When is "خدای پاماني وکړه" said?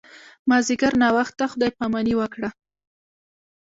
1.51-2.49